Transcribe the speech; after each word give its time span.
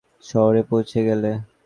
শহরে 0.23 0.61
পৌছে 0.69 0.99
গেলে। 1.07 1.31